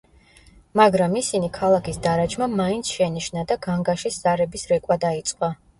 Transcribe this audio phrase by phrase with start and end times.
[0.79, 5.57] მაგრამ ისინი ქალაქის დარაჯმა მაინც შენიშნა და განგაშის ზარების რეკვა დაიწყო.